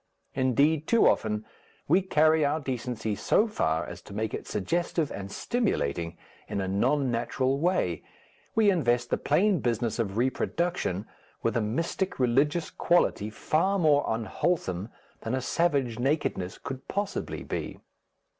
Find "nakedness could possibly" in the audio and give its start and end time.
15.99-17.43